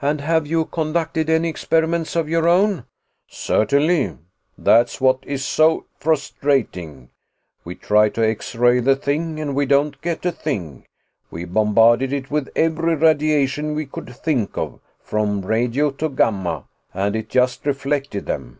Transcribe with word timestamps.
"And 0.00 0.20
have 0.20 0.44
you 0.44 0.64
conducted 0.64 1.30
any 1.30 1.48
experiments 1.48 2.16
of 2.16 2.28
your 2.28 2.48
own?" 2.48 2.84
"Certainly. 3.28 4.18
That's 4.58 5.00
what 5.00 5.20
is 5.22 5.44
so 5.46 5.86
frustrating. 6.00 7.10
We 7.64 7.76
try 7.76 8.08
to 8.08 8.26
X 8.28 8.56
ray 8.56 8.80
the 8.80 8.96
thing, 8.96 9.38
and 9.38 9.54
we 9.54 9.66
don't 9.66 10.00
get 10.02 10.26
a 10.26 10.32
thing. 10.32 10.84
We 11.30 11.44
bombarded 11.44 12.12
it 12.12 12.28
with 12.28 12.48
every 12.56 12.96
radiation 12.96 13.76
we 13.76 13.86
could 13.86 14.12
think 14.16 14.58
of, 14.58 14.80
from 15.00 15.46
radio 15.46 15.92
to 15.92 16.08
gamma 16.08 16.64
and 16.92 17.14
it 17.14 17.28
just 17.28 17.64
reflected 17.64 18.26
them. 18.26 18.58